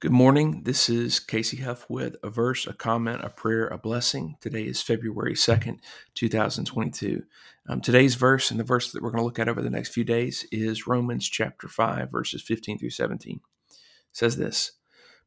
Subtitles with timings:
[0.00, 0.62] Good morning.
[0.62, 4.38] This is Casey Hough with a verse, a comment, a prayer, a blessing.
[4.40, 5.80] Today is February 2nd,
[6.14, 7.22] 2022.
[7.68, 9.90] Um, today's verse and the verse that we're going to look at over the next
[9.90, 13.42] few days is Romans chapter 5, verses 15 through 17.
[13.68, 13.76] It
[14.14, 14.72] says this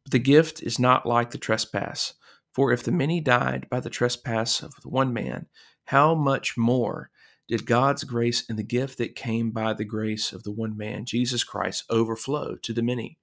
[0.04, 2.16] But the gift is not like the trespass.
[2.52, 5.46] For if the many died by the trespass of the one man,
[5.86, 7.12] how much more
[7.48, 11.06] did God's grace and the gift that came by the grace of the one man,
[11.06, 13.20] Jesus Christ, overflow to the many?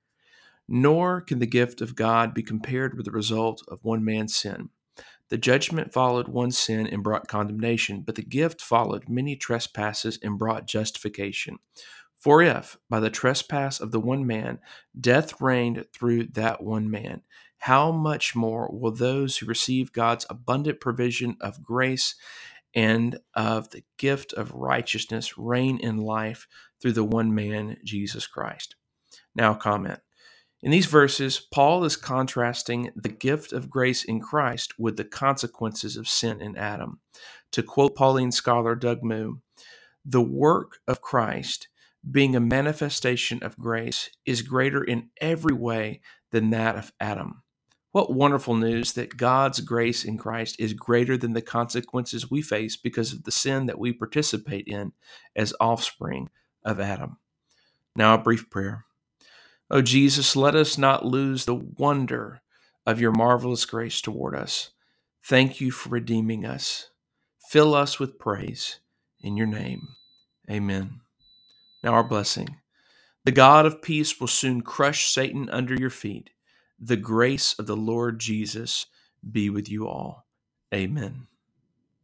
[0.73, 4.71] Nor can the gift of God be compared with the result of one man's sin.
[5.29, 10.39] The judgment followed one sin and brought condemnation, but the gift followed many trespasses and
[10.39, 11.59] brought justification.
[12.21, 14.61] For if, by the trespass of the one man,
[14.99, 17.23] death reigned through that one man,
[17.59, 22.15] how much more will those who receive God's abundant provision of grace
[22.75, 26.47] and of the gift of righteousness reign in life
[26.81, 28.77] through the one man, Jesus Christ?
[29.35, 30.01] Now, comment.
[30.63, 35.97] In these verses, Paul is contrasting the gift of grace in Christ with the consequences
[35.97, 37.01] of sin in Adam.
[37.53, 39.37] To quote Pauline scholar Doug Moo,
[40.05, 41.69] the work of Christ,
[42.09, 47.43] being a manifestation of grace, is greater in every way than that of Adam.
[47.93, 52.77] What wonderful news that God's grace in Christ is greater than the consequences we face
[52.77, 54.93] because of the sin that we participate in
[55.35, 56.29] as offspring
[56.65, 57.17] of Adam.
[57.97, 58.85] Now, a brief prayer.
[59.71, 62.43] Oh, Jesus, let us not lose the wonder
[62.87, 64.71] of your marvelous grace toward us.
[65.25, 66.91] Thank you for redeeming us.
[67.51, 68.81] Fill us with praise.
[69.23, 69.89] In your name,
[70.51, 71.01] amen.
[71.85, 72.57] Now, our blessing.
[73.25, 76.31] The God of peace will soon crush Satan under your feet.
[76.81, 78.87] The grace of the Lord Jesus
[79.31, 80.27] be with you all.
[80.75, 81.29] Amen.